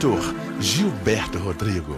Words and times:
pastor 0.00 0.34
Gilberto 0.58 1.38
Rodrigo. 1.38 1.94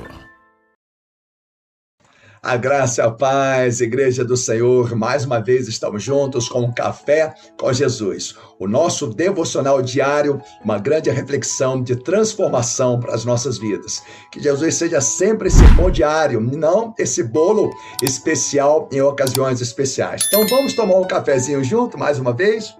A 2.42 2.56
graça 2.56 3.00
e 3.00 3.04
a 3.04 3.10
paz, 3.12 3.80
Igreja 3.80 4.24
do 4.24 4.36
Senhor, 4.36 4.96
mais 4.96 5.24
uma 5.24 5.38
vez 5.38 5.68
estamos 5.68 6.02
juntos 6.02 6.48
com 6.48 6.62
um 6.62 6.73
café 6.73 7.32
com 7.56 7.73
Jesus. 7.73 8.34
O 8.59 8.66
nosso 8.66 9.06
devocional 9.06 9.80
diário, 9.80 10.42
uma 10.64 10.78
grande 10.78 11.10
reflexão 11.10 11.80
de 11.80 11.95
transformação 11.95 12.98
para 12.98 13.14
as 13.14 13.24
nossas 13.24 13.56
vidas. 13.56 14.02
Que 14.32 14.42
Jesus 14.42 14.74
seja 14.74 15.00
sempre 15.00 15.46
esse 15.46 15.62
pão 15.77 15.88
diário, 15.88 16.41
não 16.41 16.92
esse 16.98 17.23
bolo 17.23 17.70
especial 18.02 18.88
em 18.91 19.00
ocasiões 19.00 19.60
especiais. 19.60 20.24
Então 20.27 20.45
vamos 20.48 20.74
tomar 20.74 20.96
um 20.96 21.06
cafezinho 21.06 21.62
junto 21.62 21.96
mais 21.96 22.19
uma 22.19 22.32
vez? 22.32 22.74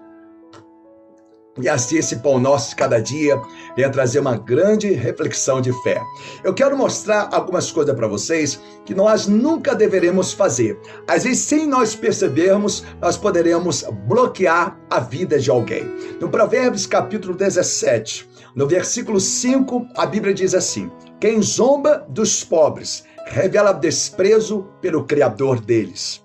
E 1.61 1.69
assim 1.69 1.97
esse 1.97 2.15
pão 2.15 2.39
nosso 2.39 2.71
de 2.71 2.75
cada 2.75 2.99
dia 2.99 3.39
venha 3.75 3.89
trazer 3.89 4.19
uma 4.19 4.35
grande 4.35 4.91
reflexão 4.91 5.61
de 5.61 5.71
fé. 5.83 6.01
Eu 6.43 6.51
quero 6.51 6.75
mostrar 6.75 7.29
algumas 7.31 7.71
coisas 7.71 7.95
para 7.95 8.07
vocês 8.07 8.59
que 8.85 8.95
nós 8.95 9.27
nunca 9.27 9.75
deveremos 9.75 10.33
fazer. 10.33 10.79
Às 11.07 11.23
vezes, 11.23 11.43
sem 11.43 11.67
nós 11.67 11.93
percebermos, 11.93 12.83
nós 12.99 13.17
poderemos 13.17 13.83
bloquear 14.07 14.79
a 14.89 14.99
vida 14.99 15.39
de 15.39 15.51
alguém. 15.51 15.83
No 16.19 16.27
Provérbios 16.27 16.87
capítulo 16.87 17.35
17, 17.35 18.27
no 18.55 18.67
versículo 18.67 19.19
5, 19.19 19.87
a 19.95 20.07
Bíblia 20.07 20.33
diz 20.33 20.55
assim: 20.55 20.91
Quem 21.19 21.39
zomba 21.39 22.03
dos 22.09 22.43
pobres 22.43 23.03
revela 23.27 23.73
desprezo 23.73 24.67
pelo 24.81 25.05
Criador 25.05 25.61
deles. 25.61 26.22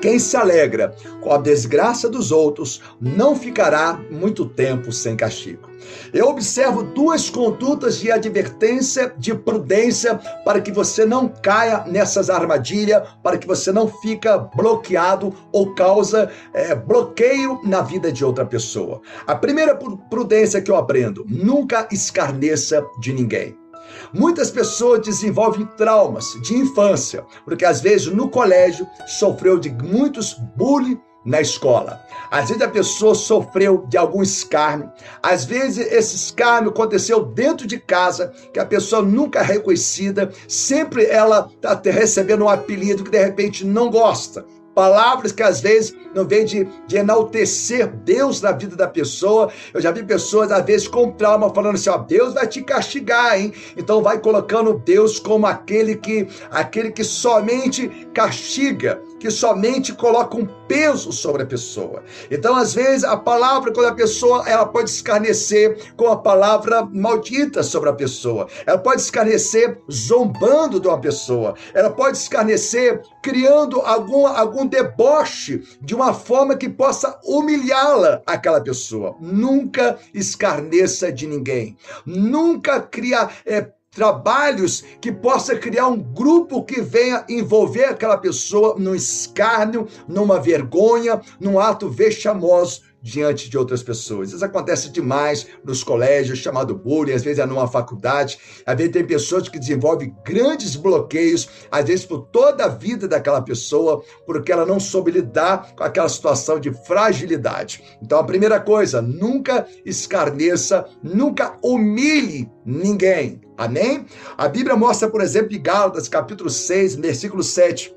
Quem 0.00 0.18
se 0.18 0.36
alegra 0.36 0.94
com 1.20 1.32
a 1.32 1.38
desgraça 1.38 2.08
dos 2.08 2.30
outros 2.30 2.82
não 3.00 3.34
ficará 3.34 3.98
muito 4.10 4.46
tempo 4.46 4.92
sem 4.92 5.16
castigo. 5.16 5.68
Eu 6.12 6.28
observo 6.28 6.82
duas 6.82 7.30
condutas 7.30 7.98
de 7.98 8.10
advertência, 8.10 9.12
de 9.16 9.34
prudência, 9.34 10.16
para 10.44 10.60
que 10.60 10.70
você 10.70 11.04
não 11.04 11.28
caia 11.28 11.84
nessas 11.86 12.30
armadilhas, 12.30 13.02
para 13.22 13.38
que 13.38 13.46
você 13.46 13.72
não 13.72 13.88
fica 13.88 14.38
bloqueado 14.38 15.34
ou 15.52 15.74
causa 15.74 16.30
é, 16.52 16.74
bloqueio 16.74 17.60
na 17.64 17.82
vida 17.82 18.12
de 18.12 18.24
outra 18.24 18.44
pessoa. 18.44 19.00
A 19.26 19.34
primeira 19.34 19.74
prudência 19.74 20.60
que 20.60 20.70
eu 20.70 20.76
aprendo: 20.76 21.24
nunca 21.28 21.88
escarneça 21.90 22.84
de 23.00 23.12
ninguém. 23.12 23.65
Muitas 24.12 24.50
pessoas 24.50 25.00
desenvolvem 25.00 25.66
traumas 25.76 26.32
de 26.42 26.54
infância, 26.56 27.24
porque 27.44 27.64
às 27.64 27.80
vezes 27.80 28.06
no 28.06 28.28
colégio 28.28 28.86
sofreu 29.06 29.58
de 29.58 29.70
muitos 29.70 30.34
bullying 30.56 31.00
na 31.24 31.40
escola. 31.40 32.00
Às 32.30 32.48
vezes 32.48 32.62
a 32.62 32.68
pessoa 32.68 33.14
sofreu 33.14 33.84
de 33.88 33.96
algum 33.96 34.22
escárnio. 34.22 34.90
Às 35.22 35.44
vezes 35.44 35.90
esse 35.92 36.14
escárnio 36.14 36.70
aconteceu 36.70 37.24
dentro 37.24 37.66
de 37.66 37.78
casa, 37.78 38.32
que 38.52 38.60
a 38.60 38.64
pessoa 38.64 39.02
nunca 39.02 39.40
é 39.40 39.42
reconhecida, 39.42 40.30
sempre 40.46 41.04
ela 41.06 41.50
está 41.52 41.80
recebendo 41.84 42.44
um 42.44 42.48
apelido 42.48 43.02
que 43.02 43.10
de 43.10 43.22
repente 43.22 43.64
não 43.64 43.90
gosta 43.90 44.46
palavras 44.76 45.32
que 45.32 45.42
às 45.42 45.62
vezes 45.62 45.96
não 46.14 46.26
vêm 46.26 46.44
de, 46.44 46.68
de 46.86 46.98
enaltecer 46.98 47.86
Deus 47.88 48.42
na 48.42 48.52
vida 48.52 48.76
da 48.76 48.86
pessoa. 48.86 49.50
Eu 49.72 49.80
já 49.80 49.90
vi 49.90 50.04
pessoas, 50.04 50.52
às 50.52 50.62
vezes, 50.66 50.86
com 50.86 51.10
trauma, 51.12 51.52
falando 51.52 51.76
assim: 51.76 51.88
ó, 51.88 51.96
Deus 51.96 52.34
vai 52.34 52.46
te 52.46 52.60
castigar, 52.60 53.40
hein? 53.40 53.54
Então 53.74 54.02
vai 54.02 54.18
colocando 54.18 54.74
Deus 54.84 55.18
como 55.18 55.46
aquele 55.46 55.96
que, 55.96 56.28
aquele 56.50 56.90
que 56.92 57.02
somente 57.02 57.88
castiga 58.12 59.00
que 59.18 59.30
somente 59.30 59.92
coloca 59.92 60.36
um 60.36 60.46
peso 60.68 61.12
sobre 61.12 61.42
a 61.42 61.46
pessoa. 61.46 62.02
Então, 62.30 62.56
às 62.56 62.74
vezes, 62.74 63.04
a 63.04 63.16
palavra, 63.16 63.72
quando 63.72 63.88
a 63.88 63.94
pessoa, 63.94 64.48
ela 64.48 64.66
pode 64.66 64.90
escarnecer 64.90 65.94
com 65.96 66.08
a 66.08 66.16
palavra 66.16 66.86
maldita 66.92 67.62
sobre 67.62 67.88
a 67.88 67.92
pessoa. 67.92 68.48
Ela 68.64 68.78
pode 68.78 69.00
escarnecer 69.00 69.80
zombando 69.90 70.80
de 70.80 70.88
uma 70.88 71.00
pessoa. 71.00 71.54
Ela 71.74 71.90
pode 71.90 72.16
escarnecer 72.18 73.02
criando 73.22 73.80
algum, 73.80 74.26
algum 74.26 74.66
deboche 74.66 75.62
de 75.80 75.94
uma 75.94 76.12
forma 76.12 76.56
que 76.56 76.68
possa 76.68 77.18
humilhá-la, 77.24 78.22
aquela 78.26 78.60
pessoa. 78.60 79.16
Nunca 79.20 79.98
escarneça 80.14 81.12
de 81.12 81.26
ninguém. 81.26 81.76
Nunca 82.04 82.80
cria 82.80 83.28
é, 83.44 83.68
trabalhos 83.96 84.84
que 85.00 85.10
possa 85.10 85.56
criar 85.56 85.88
um 85.88 85.98
grupo 85.98 86.62
que 86.62 86.82
venha 86.82 87.24
envolver 87.30 87.86
aquela 87.86 88.18
pessoa 88.18 88.76
num 88.78 88.94
escárnio, 88.94 89.88
numa 90.06 90.38
vergonha, 90.38 91.18
num 91.40 91.58
ato 91.58 91.88
vexamoso 91.88 92.82
diante 93.06 93.48
de 93.48 93.56
outras 93.56 93.84
pessoas. 93.84 94.32
Isso 94.32 94.44
acontece 94.44 94.90
demais 94.90 95.46
nos 95.64 95.84
colégios, 95.84 96.40
chamado 96.40 96.74
bullying, 96.74 97.12
às 97.12 97.22
vezes 97.22 97.38
é 97.38 97.46
numa 97.46 97.68
faculdade. 97.68 98.36
Às 98.66 98.76
vezes 98.76 98.92
tem 98.92 99.06
pessoas 99.06 99.48
que 99.48 99.60
desenvolvem 99.60 100.12
grandes 100.24 100.74
bloqueios, 100.74 101.48
às 101.70 101.84
vezes 101.84 102.04
por 102.04 102.22
toda 102.32 102.64
a 102.64 102.68
vida 102.68 103.06
daquela 103.06 103.40
pessoa, 103.40 104.02
porque 104.26 104.50
ela 104.50 104.66
não 104.66 104.80
soube 104.80 105.12
lidar 105.12 105.72
com 105.76 105.84
aquela 105.84 106.08
situação 106.08 106.58
de 106.58 106.72
fragilidade. 106.84 107.82
Então, 108.02 108.18
a 108.18 108.24
primeira 108.24 108.58
coisa, 108.58 109.00
nunca 109.00 109.66
escarneça, 109.84 110.84
nunca 111.00 111.56
humilhe 111.62 112.50
ninguém. 112.64 113.40
Amém? 113.56 114.04
A 114.36 114.48
Bíblia 114.48 114.76
mostra, 114.76 115.08
por 115.08 115.20
exemplo, 115.20 115.54
em 115.54 115.62
Gálatas, 115.62 116.08
capítulo 116.08 116.50
6, 116.50 116.96
versículo 116.96 117.42
7, 117.42 117.94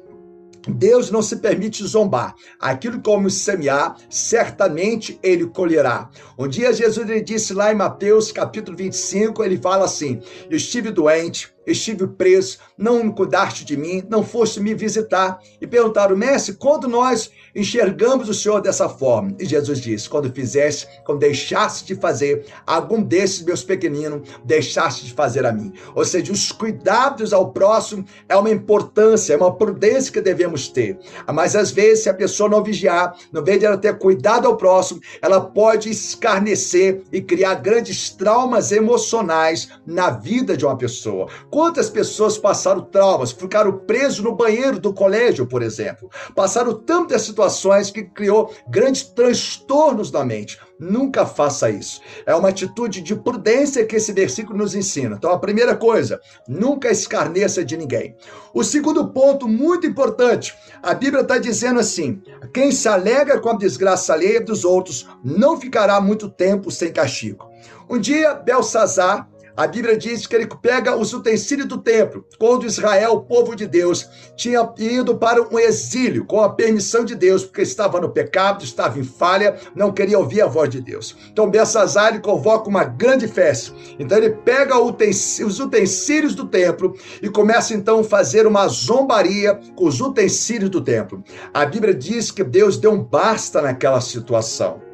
Deus 0.67 1.09
não 1.09 1.21
se 1.21 1.37
permite 1.37 1.85
zombar. 1.85 2.35
Aquilo 2.59 3.01
como 3.01 3.29
semear, 3.29 3.95
certamente 4.09 5.19
ele 5.23 5.47
colherá. 5.47 6.09
Um 6.37 6.47
dia 6.47 6.73
Jesus 6.73 7.07
lhe 7.07 7.21
disse 7.21 7.53
lá 7.53 7.71
em 7.71 7.75
Mateus 7.75 8.31
capítulo 8.31 8.75
25, 8.75 9.43
ele 9.43 9.57
fala 9.57 9.85
assim: 9.85 10.21
Eu 10.49 10.57
estive 10.57 10.91
doente, 10.91 11.53
estive 11.65 12.07
preso, 12.07 12.57
não 12.77 13.11
cuidaste 13.11 13.65
de 13.65 13.77
mim, 13.77 14.03
não 14.09 14.23
foste 14.23 14.59
me 14.59 14.73
visitar. 14.73 15.39
E 15.61 15.67
perguntaram, 15.67 16.15
mestre, 16.15 16.55
quando 16.55 16.87
nós 16.87 17.31
enxergamos 17.55 18.29
o 18.29 18.33
Senhor 18.33 18.61
dessa 18.61 18.87
forma? 18.87 19.35
E 19.39 19.45
Jesus 19.45 19.79
disse, 19.79 20.09
quando 20.09 20.31
fizeste, 20.31 20.87
quando 21.05 21.19
deixaste 21.19 21.85
de 21.85 21.99
fazer 21.99 22.45
algum 22.65 23.01
desses 23.01 23.41
meus 23.41 23.63
pequeninos, 23.63 24.27
deixaste 24.43 25.05
de 25.05 25.13
fazer 25.13 25.45
a 25.45 25.51
mim. 25.51 25.73
Ou 25.95 26.05
seja, 26.05 26.31
os 26.31 26.51
cuidados 26.51 27.33
ao 27.33 27.51
próximo 27.51 28.05
é 28.27 28.35
uma 28.35 28.49
importância, 28.49 29.33
é 29.33 29.37
uma 29.37 29.55
prudência 29.55 30.11
que 30.11 30.21
devemos 30.21 30.67
ter. 30.67 30.97
Mas 31.31 31.55
às 31.55 31.71
vezes, 31.71 32.03
se 32.03 32.09
a 32.09 32.13
pessoa 32.13 32.49
não 32.49 32.63
vigiar, 32.63 33.15
não 33.31 33.43
vez 33.43 33.59
de 33.59 33.65
ela 33.65 33.77
ter 33.77 33.97
cuidado 33.97 34.47
ao 34.47 34.57
próximo, 34.57 35.01
ela 35.21 35.41
pode 35.41 35.89
escarnecer 35.89 37.01
e 37.11 37.21
criar 37.21 37.55
grandes 37.55 38.09
traumas 38.09 38.71
emocionais 38.71 39.69
na 39.85 40.09
vida 40.09 40.55
de 40.55 40.65
uma 40.65 40.77
pessoa. 40.77 41.27
Quantas 41.51 41.89
pessoas 41.89 42.37
passaram 42.37 42.81
traumas, 42.81 43.31
ficaram 43.31 43.79
presos 43.79 44.19
no 44.19 44.35
banheiro 44.35 44.79
do 44.79 44.93
colégio, 44.93 45.47
por 45.47 45.63
exemplo. 45.63 46.09
Passaram 46.35 46.73
tantas 46.73 47.23
situações 47.23 47.89
que 47.89 48.03
criou 48.03 48.53
grandes 48.67 49.03
transtornos 49.03 50.11
na 50.11 50.23
mente. 50.23 50.59
Nunca 50.79 51.25
faça 51.25 51.69
isso. 51.69 52.01
É 52.25 52.35
uma 52.35 52.49
atitude 52.49 53.01
de 53.01 53.15
prudência 53.15 53.85
que 53.85 53.95
esse 53.95 54.13
versículo 54.13 54.59
nos 54.59 54.75
ensina. 54.75 55.15
Então, 55.17 55.31
a 55.31 55.39
primeira 55.39 55.75
coisa, 55.75 56.21
nunca 56.47 56.91
escarneça 56.91 57.65
de 57.65 57.75
ninguém. 57.75 58.15
O 58.53 58.63
segundo 58.63 59.07
ponto, 59.09 59.47
muito 59.47 59.87
importante, 59.87 60.55
a 60.81 60.93
Bíblia 60.93 61.21
está 61.21 61.37
dizendo 61.37 61.79
assim: 61.79 62.21
quem 62.53 62.71
se 62.71 62.87
alegra 62.87 63.39
com 63.39 63.49
a 63.49 63.57
desgraça 63.57 64.13
alheia 64.13 64.39
dos 64.39 64.63
outros 64.63 65.07
não 65.23 65.59
ficará 65.59 65.99
muito 65.99 66.29
tempo 66.29 66.69
sem 66.71 66.93
castigo. 66.93 67.49
Um 67.89 67.97
dia, 67.97 68.35
Belsazar 68.35 69.27
a 69.59 69.67
Bíblia 69.67 69.97
diz 69.97 70.25
que 70.25 70.33
ele 70.33 70.47
pega 70.61 70.95
os 70.95 71.11
utensílios 71.11 71.67
do 71.67 71.79
templo, 71.79 72.23
quando 72.39 72.65
Israel, 72.65 73.11
o 73.15 73.21
povo 73.23 73.57
de 73.57 73.67
Deus, 73.67 74.07
tinha 74.37 74.65
ido 74.77 75.17
para 75.17 75.41
um 75.53 75.59
exílio 75.59 76.23
com 76.23 76.41
a 76.41 76.47
permissão 76.47 77.03
de 77.03 77.13
Deus, 77.13 77.43
porque 77.43 77.63
estava 77.63 77.99
no 77.99 78.07
pecado, 78.09 78.63
estava 78.63 78.97
em 78.97 79.03
falha, 79.03 79.59
não 79.75 79.91
queria 79.91 80.17
ouvir 80.17 80.41
a 80.41 80.47
voz 80.47 80.69
de 80.69 80.79
Deus. 80.79 81.13
Então 81.29 81.51
Belsazar 81.51 82.21
convoca 82.21 82.69
uma 82.69 82.85
grande 82.85 83.27
festa. 83.27 83.75
Então 83.99 84.17
ele 84.17 84.29
pega 84.29 84.79
os 84.79 85.59
utensílios 85.59 86.35
do 86.35 86.47
templo 86.47 86.95
e 87.21 87.27
começa 87.27 87.73
então 87.73 87.99
a 87.99 88.03
fazer 88.05 88.47
uma 88.47 88.65
zombaria 88.69 89.59
com 89.75 89.83
os 89.83 89.99
utensílios 89.99 90.69
do 90.69 90.79
templo. 90.79 91.21
A 91.53 91.65
Bíblia 91.65 91.93
diz 91.93 92.31
que 92.31 92.45
Deus 92.45 92.77
deu 92.77 92.93
um 92.93 93.03
basta 93.03 93.61
naquela 93.61 93.99
situação 93.99 94.87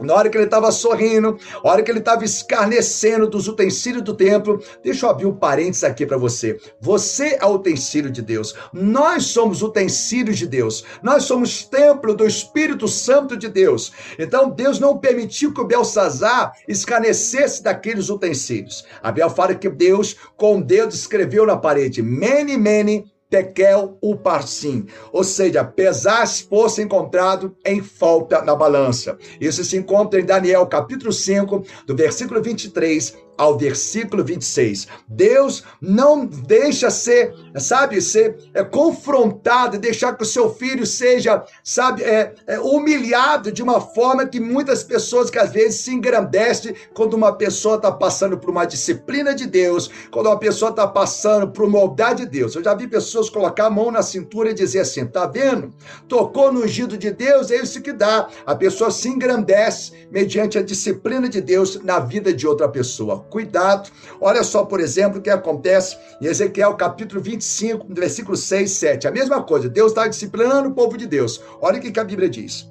na 0.00 0.14
hora 0.14 0.28
que 0.28 0.36
ele 0.36 0.44
estava 0.44 0.70
sorrindo, 0.70 1.38
na 1.62 1.70
hora 1.70 1.82
que 1.82 1.90
ele 1.90 1.98
estava 1.98 2.24
escarnecendo 2.24 3.28
dos 3.28 3.48
utensílios 3.48 4.02
do 4.02 4.14
templo, 4.14 4.62
deixa 4.82 5.06
eu 5.06 5.10
abrir 5.10 5.26
um 5.26 5.34
parênteses 5.34 5.84
aqui 5.84 6.06
para 6.06 6.16
você. 6.16 6.58
Você 6.80 7.38
é 7.40 7.44
o 7.44 7.54
utensílio 7.54 8.10
de 8.10 8.22
Deus. 8.22 8.54
Nós 8.72 9.24
somos 9.26 9.62
utensílios 9.62 10.38
de 10.38 10.46
Deus. 10.46 10.84
Nós 11.02 11.24
somos 11.24 11.64
templo 11.64 12.14
do 12.14 12.26
Espírito 12.26 12.86
Santo 12.86 13.36
de 13.36 13.48
Deus. 13.48 13.92
Então 14.18 14.50
Deus 14.50 14.78
não 14.78 14.98
permitiu 14.98 15.52
que 15.52 15.60
o 15.60 15.66
Belsazar 15.66 16.52
escarnecesse 16.66 17.62
daqueles 17.62 18.08
utensílios. 18.08 18.84
Abel 19.02 19.30
fala 19.30 19.54
que 19.54 19.68
Deus 19.68 20.16
com 20.36 20.58
o 20.58 20.64
dedo 20.64 20.92
escreveu 20.92 21.46
na 21.46 21.56
parede: 21.56 22.02
Mene, 22.02 22.56
mene, 22.56 23.10
tekel 23.28 23.98
uparsim, 24.02 24.86
ou 25.12 25.22
seja, 25.22 25.64
pesar 25.64 26.26
se 26.26 26.44
fosse 26.44 26.82
encontrado 26.82 27.54
em 27.64 27.82
falta 27.82 28.42
na 28.42 28.54
balança. 28.54 29.18
Isso 29.40 29.62
se 29.64 29.76
encontra 29.76 30.20
em 30.20 30.24
Daniel 30.24 30.66
capítulo 30.66 31.12
5, 31.12 31.62
do 31.86 31.94
versículo 31.94 32.42
23 32.42 33.28
ao 33.38 33.56
versículo 33.56 34.24
26. 34.24 34.88
Deus 35.06 35.62
não 35.80 36.26
deixa 36.26 36.90
ser, 36.90 37.32
sabe, 37.56 38.02
ser 38.02 38.36
é, 38.52 38.64
confrontado, 38.64 39.78
deixar 39.78 40.16
que 40.16 40.24
o 40.24 40.26
seu 40.26 40.52
filho 40.52 40.84
seja, 40.84 41.44
sabe, 41.62 42.02
é, 42.02 42.34
é, 42.48 42.58
humilhado 42.58 43.52
de 43.52 43.62
uma 43.62 43.80
forma 43.80 44.26
que 44.26 44.40
muitas 44.40 44.82
pessoas 44.82 45.30
que 45.30 45.38
às 45.38 45.52
vezes 45.52 45.80
se 45.82 45.94
engrandecem 45.94 46.74
quando 46.92 47.14
uma 47.14 47.32
pessoa 47.32 47.76
está 47.76 47.92
passando 47.92 48.36
por 48.36 48.50
uma 48.50 48.64
disciplina 48.64 49.32
de 49.32 49.46
Deus, 49.46 49.88
quando 50.10 50.26
uma 50.26 50.38
pessoa 50.38 50.70
está 50.70 50.86
passando 50.88 51.48
por 51.48 51.64
uma 51.64 51.78
maldade 51.78 52.24
de 52.24 52.30
Deus. 52.30 52.56
Eu 52.56 52.64
já 52.64 52.74
vi 52.74 52.88
pessoas 52.88 53.17
colocar 53.28 53.66
a 53.66 53.70
mão 53.70 53.90
na 53.90 54.02
cintura 54.02 54.50
e 54.50 54.54
dizer 54.54 54.80
assim: 54.80 55.06
tá 55.06 55.26
vendo? 55.26 55.72
Tocou 56.06 56.52
no 56.52 56.62
ungido 56.62 56.98
de 56.98 57.10
Deus, 57.10 57.50
é 57.50 57.56
isso 57.56 57.80
que 57.80 57.92
dá. 57.92 58.28
A 58.44 58.54
pessoa 58.54 58.90
se 58.90 59.08
engrandece 59.08 60.06
mediante 60.10 60.58
a 60.58 60.62
disciplina 60.62 61.28
de 61.28 61.40
Deus 61.40 61.82
na 61.82 61.98
vida 61.98 62.32
de 62.32 62.46
outra 62.46 62.68
pessoa 62.68 63.20
cuidado. 63.30 63.90
Olha 64.20 64.42
só, 64.42 64.64
por 64.64 64.80
exemplo, 64.80 65.18
o 65.18 65.22
que 65.22 65.30
acontece 65.30 65.96
em 66.20 66.26
Ezequiel 66.26 66.74
capítulo 66.74 67.20
25, 67.20 67.86
versículo 67.88 68.36
6, 68.36 68.70
7. 68.70 69.08
A 69.08 69.10
mesma 69.10 69.42
coisa, 69.42 69.68
Deus 69.68 69.92
está 69.92 70.06
disciplinando 70.06 70.68
o 70.68 70.74
povo 70.74 70.98
de 70.98 71.06
Deus. 71.06 71.40
Olha 71.60 71.78
o 71.78 71.80
que 71.80 71.98
a 71.98 72.04
Bíblia 72.04 72.28
diz. 72.28 72.68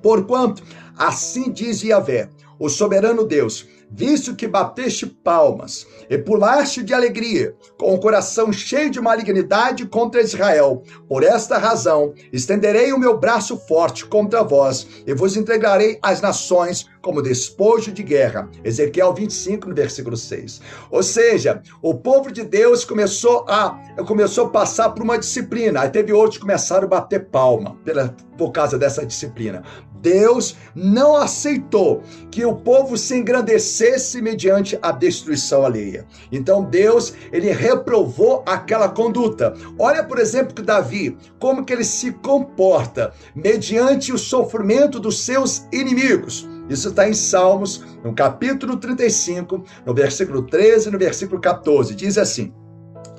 Porquanto, 0.00 0.62
assim 0.96 1.50
diz 1.50 1.82
Yahvé, 1.82 2.28
o 2.58 2.68
soberano 2.68 3.24
Deus, 3.24 3.66
visto 3.90 4.34
que 4.34 4.46
bateste 4.46 5.06
palmas 5.06 5.86
e 6.08 6.18
pulaste 6.18 6.82
de 6.82 6.94
alegria, 6.94 7.54
com 7.78 7.94
o 7.94 8.00
coração 8.00 8.52
cheio 8.52 8.90
de 8.90 9.00
malignidade 9.00 9.86
contra 9.86 10.20
Israel. 10.20 10.82
Por 11.08 11.22
esta 11.22 11.58
razão, 11.58 12.12
estenderei 12.32 12.92
o 12.92 12.98
meu 12.98 13.18
braço 13.18 13.56
forte 13.66 14.06
contra 14.06 14.42
vós 14.42 14.86
e 15.06 15.14
vos 15.14 15.36
entregarei 15.36 15.98
às 16.02 16.20
nações 16.20 16.86
como 17.00 17.22
despojo 17.22 17.92
de 17.92 18.02
guerra. 18.02 18.48
Ezequiel 18.62 19.14
25, 19.14 19.68
no 19.68 19.74
versículo 19.74 20.16
6. 20.16 20.60
Ou 20.90 21.02
seja, 21.02 21.62
o 21.80 21.94
povo 21.94 22.30
de 22.30 22.44
Deus 22.44 22.84
começou 22.84 23.44
a, 23.48 23.78
começou 24.06 24.46
a 24.46 24.50
passar 24.50 24.90
por 24.90 25.02
uma 25.02 25.18
disciplina. 25.18 25.80
Aí 25.80 25.90
teve 25.90 26.12
outros 26.12 26.36
que 26.36 26.42
começaram 26.42 26.84
a 26.84 26.90
bater 26.90 27.26
palma 27.26 27.76
pela, 27.84 28.14
por 28.36 28.52
causa 28.52 28.78
dessa 28.78 29.06
disciplina. 29.06 29.62
Deus 30.00 30.56
não 30.74 31.16
aceitou 31.16 32.02
que 32.30 32.44
o 32.44 32.54
povo 32.54 32.96
se 32.96 33.16
engrandecesse 33.16 34.22
mediante 34.22 34.78
a 34.80 34.92
destruição 34.92 35.64
alheia. 35.64 36.06
Então 36.30 36.64
Deus, 36.64 37.14
ele 37.32 37.50
reprovou 37.50 38.42
aquela 38.46 38.88
conduta. 38.88 39.54
Olha, 39.78 40.04
por 40.04 40.18
exemplo, 40.18 40.54
que 40.54 40.62
Davi, 40.62 41.16
como 41.38 41.64
que 41.64 41.72
ele 41.72 41.84
se 41.84 42.12
comporta 42.12 43.12
mediante 43.34 44.12
o 44.12 44.18
sofrimento 44.18 45.00
dos 45.00 45.24
seus 45.24 45.66
inimigos. 45.72 46.48
Isso 46.68 46.88
está 46.90 47.08
em 47.08 47.14
Salmos, 47.14 47.82
no 48.04 48.14
capítulo 48.14 48.76
35, 48.76 49.64
no 49.86 49.94
versículo 49.94 50.42
13 50.42 50.88
e 50.88 50.92
no 50.92 50.98
versículo 50.98 51.40
14. 51.40 51.94
Diz 51.94 52.18
assim: 52.18 52.52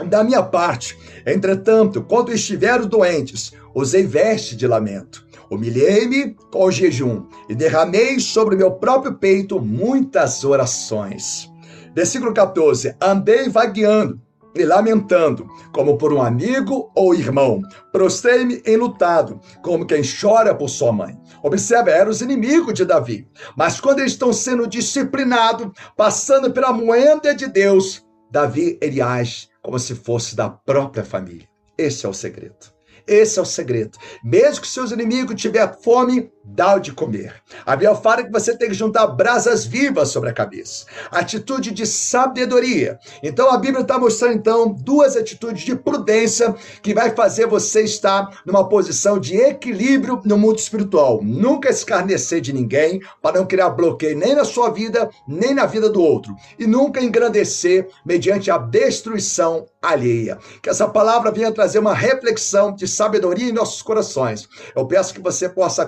Da 0.08 0.24
minha 0.24 0.44
parte, 0.44 0.98
entretanto, 1.26 2.04
quando 2.04 2.32
estiveram 2.32 2.86
doentes, 2.86 3.54
usei 3.74 4.06
veste 4.06 4.56
de 4.56 4.68
lamento. 4.68 5.28
Humilhei-me 5.50 6.36
com 6.52 6.66
o 6.66 6.72
jejum 6.72 7.26
e 7.48 7.56
derramei 7.56 8.20
sobre 8.20 8.56
meu 8.56 8.72
próprio 8.72 9.16
peito 9.16 9.60
muitas 9.60 10.44
orações. 10.44 11.52
Versículo 11.96 12.34
14: 12.34 12.96
Andei 13.02 13.50
vagueando 13.50 14.22
e 14.56 14.64
lamentando, 14.64 15.48
como 15.72 15.98
por 15.98 16.14
um 16.14 16.22
amigo 16.22 16.92
ou 16.96 17.14
irmão. 17.14 17.62
Prostrei-me 17.92 18.62
enlutado, 18.66 19.40
como 19.62 19.86
quem 19.86 20.02
chora 20.02 20.54
por 20.54 20.70
sua 20.70 20.92
mãe. 20.92 21.18
Observe, 21.44 21.92
eram 21.92 22.12
os 22.12 22.22
inimigos 22.22 22.74
de 22.74 22.86
Davi. 22.86 23.28
Mas 23.56 23.80
quando 23.80 24.00
eles 24.00 24.14
estão 24.14 24.34
sendo 24.34 24.68
disciplinados, 24.68 25.72
passando 25.96 26.52
pela 26.52 26.74
moenda 26.74 27.34
de 27.34 27.48
Deus, 27.48 28.06
Davi 28.32 28.78
ele 28.82 29.02
age 29.02 29.48
como 29.62 29.80
se 29.80 29.96
fosse 29.96 30.36
da 30.36 30.50
própria 30.50 31.04
família. 31.04 31.48
Esse 31.78 32.06
é 32.06 32.10
o 32.10 32.14
segredo. 32.14 32.79
Esse 33.10 33.40
é 33.40 33.42
o 33.42 33.46
segredo. 33.46 33.98
Mesmo 34.24 34.62
que 34.62 34.68
seus 34.68 34.92
inimigos 34.92 35.42
tiver 35.42 35.82
fome, 35.82 36.32
dá 36.56 36.76
o 36.76 36.80
de 36.80 36.92
comer. 36.92 37.34
A 37.66 37.76
Bíblia 37.76 37.96
fala 37.96 38.24
que 38.24 38.32
você 38.32 38.56
tem 38.58 38.70
que 38.70 38.74
juntar 38.74 39.08
brasas 39.08 39.66
vivas 39.66 40.10
sobre 40.10 40.30
a 40.30 40.34
cabeça. 40.34 40.86
Atitude 41.12 41.72
de 41.72 41.86
sabedoria. 41.86 43.00
Então 43.24 43.52
a 43.52 43.58
Bíblia 43.58 43.82
está 43.82 43.98
mostrando 43.98 44.36
então 44.36 44.72
duas 44.72 45.16
atitudes 45.16 45.64
de 45.64 45.76
prudência 45.76 46.56
que 46.82 46.94
vai 46.94 47.12
fazer 47.16 47.48
você 47.48 47.82
estar 47.84 48.42
numa 48.46 48.68
posição 48.68 49.20
de 49.20 49.38
equilíbrio 49.38 50.22
no 50.26 50.38
mundo 50.38 50.60
espiritual. 50.60 51.22
Nunca 51.24 51.70
escarnecer 51.70 52.42
de 52.42 52.54
ninguém 52.54 53.00
para 53.22 53.40
não 53.40 53.46
criar 53.46 53.70
bloqueio 53.70 54.18
nem 54.18 54.36
na 54.36 54.44
sua 54.44 54.70
vida, 54.70 55.10
nem 55.28 55.54
na 55.54 55.66
vida 55.66 55.90
do 55.90 56.02
outro. 56.02 56.36
E 56.58 56.66
nunca 56.66 57.02
engrandecer 57.02 57.88
mediante 58.06 58.50
a 58.50 58.58
destruição 58.58 59.66
alheia. 59.82 60.38
Que 60.62 60.70
essa 60.70 60.88
palavra 60.88 61.32
venha 61.32 61.52
trazer 61.52 61.80
uma 61.80 61.94
reflexão 61.94 62.74
de 62.74 62.88
sabedoria 62.88 63.50
em 63.50 63.54
nossos 63.54 63.82
corações. 63.82 64.48
Eu 64.76 64.86
peço 64.86 65.14
que 65.14 65.22
você 65.22 65.48
possa 65.48 65.86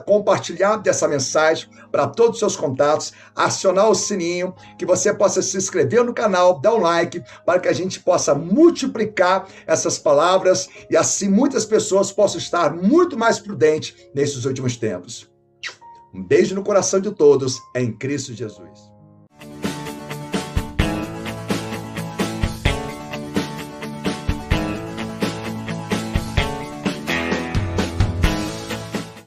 compartilhar 0.52 0.78
dessa 0.78 1.08
mensagem 1.08 1.70
para 1.92 2.08
todos 2.08 2.34
os 2.34 2.40
seus 2.40 2.56
contatos, 2.56 3.14
acionar 3.36 3.90
o 3.90 3.96
sininho, 3.96 4.54
que 4.78 4.86
você 4.86 5.14
possa 5.14 5.42
se 5.42 5.58
inscrever 5.58 6.04
no 6.04 6.14
canal, 6.14 6.60
dar 6.60 6.74
um 6.74 6.82
like, 6.82 7.24
para 7.46 7.60
que 7.60 7.68
a 7.68 7.74
gente 7.74 8.00
possa 8.00 8.36
multiplicar 8.36 9.48
essas 9.66 9.98
palavras 9.98 10.70
e 10.90 10.98
assim 10.98 11.30
muitas 11.30 11.66
pessoas 11.66 12.12
possam 12.12 12.38
estar 12.38 12.74
muito 12.76 13.18
mais 13.18 13.40
prudentes 13.40 13.96
nesses 14.14 14.46
últimos 14.46 14.78
tempos. 14.78 15.30
Um 16.14 16.24
beijo 16.24 16.56
no 16.56 16.64
coração 16.64 17.00
de 17.00 17.12
todos, 17.12 17.58
em 17.76 17.92
Cristo 17.94 18.34
Jesus. 18.34 18.91